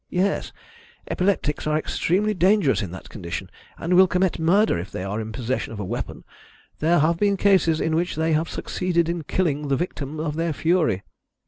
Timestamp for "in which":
7.79-8.15